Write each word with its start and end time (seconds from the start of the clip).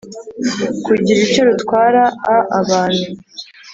kugira 0.85 1.19
icyo 1.25 1.41
rutwara 1.49 2.03
a 2.33 2.35
abantu 2.59 3.05